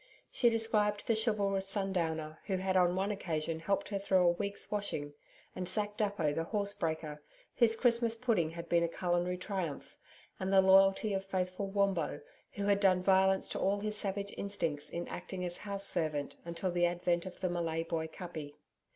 She 0.31 0.49
described 0.49 1.05
the 1.05 1.13
chivalrous 1.13 1.67
SUNDOWNER 1.67 2.39
who 2.45 2.57
had 2.57 2.75
on 2.75 2.95
one 2.95 3.11
occasion 3.11 3.59
helped 3.59 3.89
her 3.89 3.99
through 3.99 4.25
a 4.27 4.31
week's 4.31 4.71
washing; 4.71 5.13
and 5.55 5.69
Zack 5.69 5.95
Duppo 5.95 6.33
the 6.33 6.45
horsebreaker, 6.45 7.21
whose 7.57 7.75
Christmas 7.75 8.15
pudding 8.15 8.49
had 8.49 8.67
been 8.67 8.81
a 8.81 8.87
culinary 8.87 9.37
triumph, 9.37 9.99
and 10.39 10.51
the 10.51 10.59
loyalty 10.59 11.13
of 11.13 11.23
faithful 11.23 11.67
Wombo, 11.67 12.19
who 12.53 12.65
had 12.65 12.79
done 12.79 13.03
violence 13.03 13.47
to 13.49 13.59
all 13.59 13.77
his 13.79 13.95
savage 13.95 14.33
instincts 14.37 14.89
in 14.89 15.07
acting 15.07 15.45
as 15.45 15.57
house 15.57 15.85
servant 15.85 16.35
until 16.45 16.71
the 16.71 16.87
advent 16.87 17.27
of 17.27 17.39
the 17.39 17.49
Malay 17.51 17.83
boy 17.83 18.07
Kuppi. 18.07 18.55